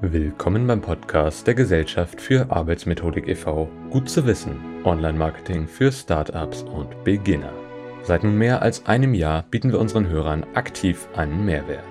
[0.00, 3.68] Willkommen beim Podcast der Gesellschaft für Arbeitsmethodik e.V.
[3.90, 4.54] Gut zu wissen.
[4.84, 7.52] Online-Marketing für Startups und Beginner.
[8.04, 11.82] Seit nun mehr als einem Jahr bieten wir unseren Hörern aktiv einen Mehrwert.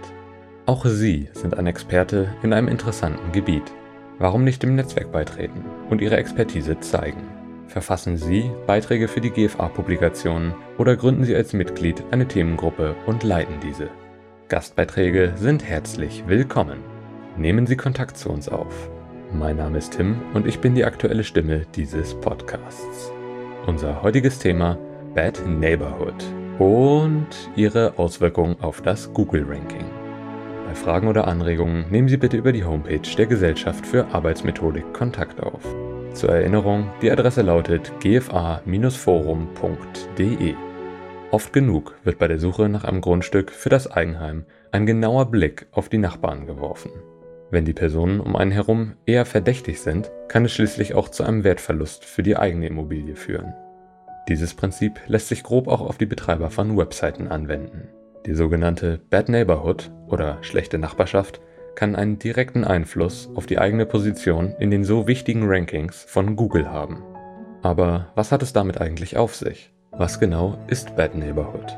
[0.65, 3.73] Auch Sie sind ein Experte in einem interessanten Gebiet.
[4.19, 7.27] Warum nicht im Netzwerk beitreten und Ihre Expertise zeigen?
[7.67, 13.55] Verfassen Sie Beiträge für die GFA-Publikationen oder gründen Sie als Mitglied eine Themengruppe und leiten
[13.61, 13.89] diese.
[14.47, 16.96] Gastbeiträge sind herzlich willkommen.
[17.37, 18.89] Nehmen Sie Kontakt zu uns auf.
[19.31, 23.11] Mein Name ist Tim und ich bin die aktuelle Stimme dieses Podcasts.
[23.67, 24.75] Unser heutiges Thema
[25.13, 26.15] Bad Neighborhood
[26.57, 29.85] und ihre Auswirkungen auf das Google-Ranking.
[30.65, 35.39] Bei Fragen oder Anregungen nehmen Sie bitte über die Homepage der Gesellschaft für Arbeitsmethodik Kontakt
[35.39, 35.61] auf.
[36.13, 38.65] Zur Erinnerung, die Adresse lautet gfa-forum.de.
[41.29, 45.67] Oft genug wird bei der Suche nach einem Grundstück für das Eigenheim ein genauer Blick
[45.71, 46.89] auf die Nachbarn geworfen.
[47.49, 51.43] Wenn die Personen um einen herum eher verdächtig sind, kann es schließlich auch zu einem
[51.43, 53.53] Wertverlust für die eigene Immobilie führen.
[54.27, 57.87] Dieses Prinzip lässt sich grob auch auf die Betreiber von Webseiten anwenden.
[58.25, 61.39] Die sogenannte Bad Neighborhood oder schlechte Nachbarschaft
[61.75, 66.69] kann einen direkten Einfluss auf die eigene Position in den so wichtigen Rankings von Google
[66.69, 67.03] haben.
[67.61, 69.71] Aber was hat es damit eigentlich auf sich?
[69.91, 71.77] Was genau ist Bad Neighborhood?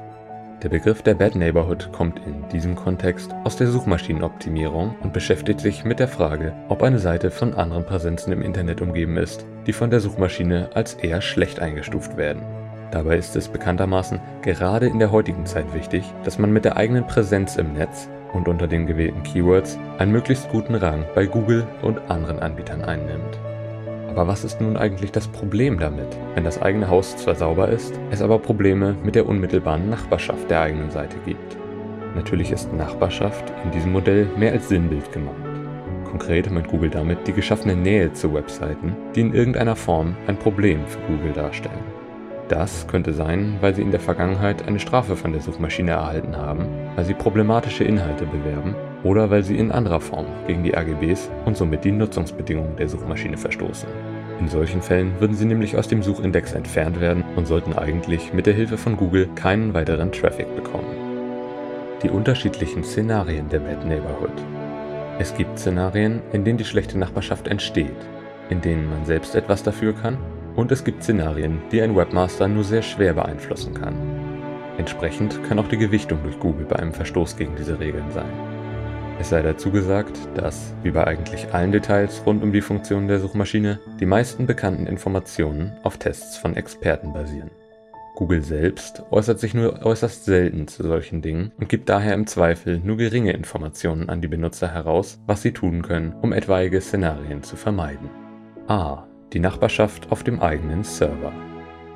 [0.61, 5.85] Der Begriff der Bad Neighborhood kommt in diesem Kontext aus der Suchmaschinenoptimierung und beschäftigt sich
[5.85, 9.89] mit der Frage, ob eine Seite von anderen Präsenzen im Internet umgeben ist, die von
[9.89, 12.43] der Suchmaschine als eher schlecht eingestuft werden.
[12.91, 17.07] Dabei ist es bekanntermaßen gerade in der heutigen Zeit wichtig, dass man mit der eigenen
[17.07, 21.99] Präsenz im Netz und unter den gewählten Keywords einen möglichst guten Rang bei Google und
[22.11, 23.39] anderen Anbietern einnimmt.
[24.19, 27.97] Aber was ist nun eigentlich das Problem damit, wenn das eigene Haus zwar sauber ist,
[28.11, 31.55] es aber Probleme mit der unmittelbaren Nachbarschaft der eigenen Seite gibt?
[32.15, 35.37] Natürlich ist Nachbarschaft in diesem Modell mehr als Sinnbild gemeint.
[36.03, 40.85] Konkret meint Google damit die geschaffene Nähe zu Webseiten, die in irgendeiner Form ein Problem
[40.85, 41.79] für Google darstellen.
[42.49, 46.65] Das könnte sein, weil sie in der Vergangenheit eine Strafe von der Suchmaschine erhalten haben,
[46.97, 51.55] weil sie problematische Inhalte bewerben oder weil sie in anderer Form gegen die AGBs und
[51.55, 53.87] somit die Nutzungsbedingungen der Suchmaschine verstoßen.
[54.39, 58.45] In solchen Fällen würden sie nämlich aus dem Suchindex entfernt werden und sollten eigentlich mit
[58.45, 60.95] der Hilfe von Google keinen weiteren Traffic bekommen.
[62.03, 64.31] Die unterschiedlichen Szenarien der Bad Neighborhood.
[65.19, 67.97] Es gibt Szenarien, in denen die schlechte Nachbarschaft entsteht,
[68.49, 70.17] in denen man selbst etwas dafür kann,
[70.55, 73.95] und es gibt Szenarien, die ein Webmaster nur sehr schwer beeinflussen kann.
[74.77, 78.58] Entsprechend kann auch die Gewichtung durch Google bei einem Verstoß gegen diese Regeln sein.
[79.19, 83.19] Es sei dazu gesagt, dass, wie bei eigentlich allen Details rund um die Funktion der
[83.19, 87.51] Suchmaschine, die meisten bekannten Informationen auf Tests von Experten basieren.
[88.15, 92.79] Google selbst äußert sich nur äußerst selten zu solchen Dingen und gibt daher im Zweifel
[92.79, 97.57] nur geringe Informationen an die Benutzer heraus, was sie tun können, um etwaige Szenarien zu
[97.57, 98.09] vermeiden.
[98.67, 99.05] A.
[99.33, 101.33] Die Nachbarschaft auf dem eigenen Server.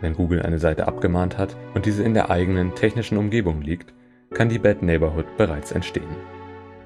[0.01, 3.93] Wenn Google eine Seite abgemahnt hat und diese in der eigenen technischen Umgebung liegt,
[4.33, 6.32] kann die Bad Neighborhood bereits entstehen.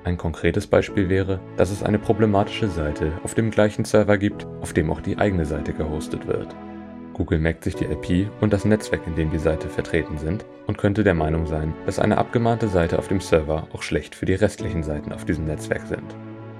[0.07, 4.72] Ein konkretes Beispiel wäre, dass es eine problematische Seite auf dem gleichen Server gibt, auf
[4.72, 6.56] dem auch die eigene Seite gehostet wird.
[7.13, 10.78] Google merkt sich die IP und das Netzwerk, in dem die Seite vertreten sind, und
[10.78, 14.35] könnte der Meinung sein, dass eine abgemahnte Seite auf dem Server auch schlecht für die
[14.35, 16.16] restlichen Seiten auf diesem Netzwerk sind.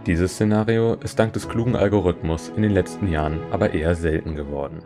[0.06, 4.82] Dieses Szenario ist dank des klugen Algorithmus in den letzten Jahren aber eher selten geworden.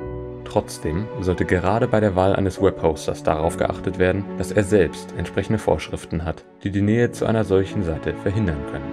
[0.51, 5.57] Trotzdem sollte gerade bei der Wahl eines Webhosters darauf geachtet werden, dass er selbst entsprechende
[5.57, 8.91] Vorschriften hat, die die Nähe zu einer solchen Seite verhindern können.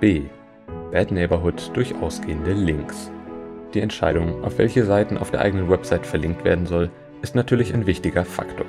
[0.00, 0.24] B.
[0.90, 3.10] Bad Neighborhood durch ausgehende Links.
[3.72, 6.90] Die Entscheidung, auf welche Seiten auf der eigenen Website verlinkt werden soll,
[7.22, 8.66] ist natürlich ein wichtiger Faktor.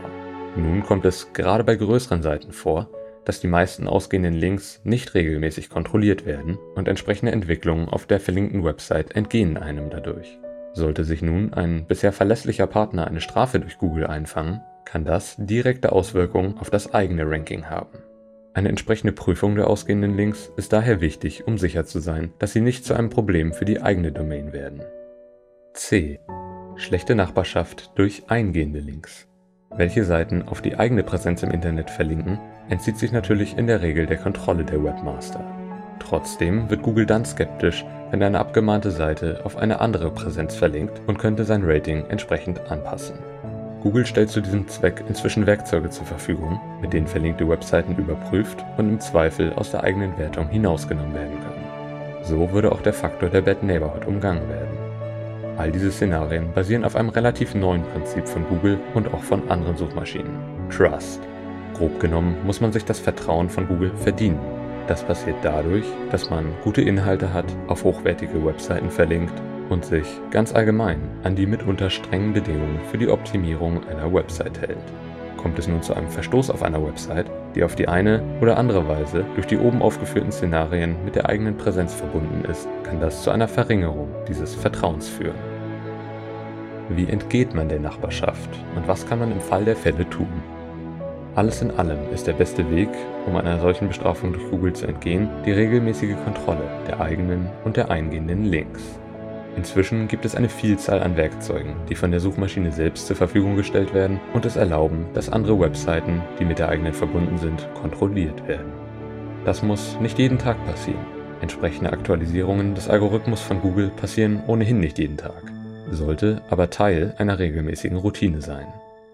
[0.55, 2.87] Nun kommt es gerade bei größeren Seiten vor,
[3.25, 8.63] dass die meisten ausgehenden Links nicht regelmäßig kontrolliert werden und entsprechende Entwicklungen auf der verlinkten
[8.63, 10.39] Website entgehen einem dadurch.
[10.73, 15.91] Sollte sich nun ein bisher verlässlicher Partner eine Strafe durch Google einfangen, kann das direkte
[15.91, 17.99] Auswirkungen auf das eigene Ranking haben.
[18.55, 22.61] Eine entsprechende Prüfung der ausgehenden Links ist daher wichtig, um sicher zu sein, dass sie
[22.61, 24.81] nicht zu einem Problem für die eigene Domain werden.
[25.73, 26.19] C.
[26.75, 29.27] Schlechte Nachbarschaft durch eingehende Links.
[29.75, 32.39] Welche Seiten auf die eigene Präsenz im Internet verlinken,
[32.69, 35.62] entzieht sich natürlich in der Regel der Kontrolle der Webmaster.
[35.99, 41.17] Trotzdem wird Google dann skeptisch, wenn eine abgemahnte Seite auf eine andere Präsenz verlinkt und
[41.17, 43.15] könnte sein Rating entsprechend anpassen.
[43.81, 48.87] Google stellt zu diesem Zweck inzwischen Werkzeuge zur Verfügung, mit denen verlinkte Webseiten überprüft und
[48.87, 52.23] im Zweifel aus der eigenen Wertung hinausgenommen werden können.
[52.23, 54.77] So würde auch der Faktor der Bad Neighborhood umgangen werden.
[55.57, 59.75] All diese Szenarien basieren auf einem relativ neuen Prinzip von Google und auch von anderen
[59.75, 60.31] Suchmaschinen.
[60.69, 61.19] Trust.
[61.73, 64.39] Grob genommen muss man sich das Vertrauen von Google verdienen.
[64.87, 69.33] Das passiert dadurch, dass man gute Inhalte hat, auf hochwertige Webseiten verlinkt
[69.69, 74.77] und sich ganz allgemein an die mitunter strengen Bedingungen für die Optimierung einer Website hält.
[75.37, 78.87] Kommt es nun zu einem Verstoß auf einer Website, die auf die eine oder andere
[78.87, 83.31] Weise durch die oben aufgeführten Szenarien mit der eigenen Präsenz verbunden ist, kann das zu
[83.31, 85.35] einer Verringerung dieses Vertrauens führen.
[86.89, 90.43] Wie entgeht man der Nachbarschaft und was kann man im Fall der Fälle tun?
[91.35, 92.89] Alles in allem ist der beste Weg,
[93.25, 97.89] um einer solchen Bestrafung durch Google zu entgehen, die regelmäßige Kontrolle der eigenen und der
[97.89, 98.83] eingehenden Links.
[99.55, 103.95] Inzwischen gibt es eine Vielzahl an Werkzeugen, die von der Suchmaschine selbst zur Verfügung gestellt
[103.95, 108.71] werden und es erlauben, dass andere Webseiten, die mit der eigenen verbunden sind, kontrolliert werden.
[109.43, 111.05] Das muss nicht jeden Tag passieren.
[111.41, 115.51] Entsprechende Aktualisierungen des Algorithmus von Google passieren ohnehin nicht jeden Tag,
[115.89, 118.67] sollte aber Teil einer regelmäßigen Routine sein.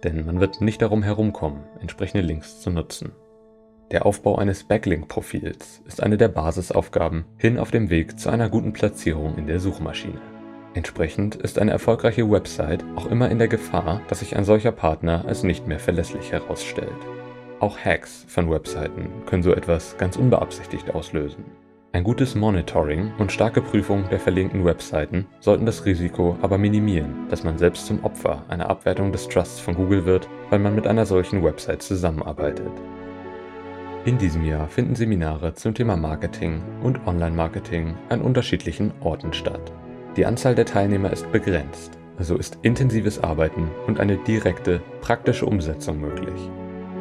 [0.04, 3.12] Denn man wird nicht darum herumkommen, entsprechende Links zu nutzen.
[3.92, 8.72] Der Aufbau eines Backlink-Profils ist eine der Basisaufgaben hin auf dem Weg zu einer guten
[8.72, 10.22] Platzierung in der Suchmaschine.
[10.76, 15.26] Entsprechend ist eine erfolgreiche Website auch immer in der Gefahr, dass sich ein solcher Partner
[15.28, 16.90] als nicht mehr verlässlich herausstellt.
[17.60, 21.44] Auch Hacks von Webseiten können so etwas ganz unbeabsichtigt auslösen.
[21.92, 27.44] Ein gutes Monitoring und starke Prüfung der verlinkten Webseiten sollten das Risiko aber minimieren, dass
[27.44, 31.08] man selbst zum Opfer einer Abwertung des Trusts von Google wird, weil man mit einer
[31.08, 32.72] solchen Website zusammenarbeitet.
[34.06, 39.74] In diesem Jahr finden Seminare zum Thema Marketing und Online-Marketing an unterschiedlichen Orten statt.
[40.16, 46.00] Die Anzahl der Teilnehmer ist begrenzt, also ist intensives Arbeiten und eine direkte, praktische Umsetzung
[46.00, 46.52] möglich.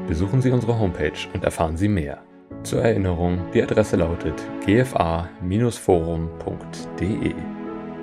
[0.07, 2.23] Besuchen Sie unsere Homepage und erfahren Sie mehr.
[2.63, 4.35] Zur Erinnerung, die Adresse lautet
[4.67, 7.35] gfa-forum.de.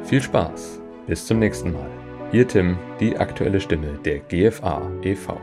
[0.04, 1.90] Viel Spaß, bis zum nächsten Mal.
[2.32, 5.40] Ihr Tim, die aktuelle Stimme der GFA e.V.